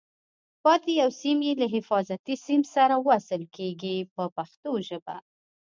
[0.63, 5.15] پاتې یو سیم یې له حفاظتي سیم سره وصل کېږي په پښتو ژبه.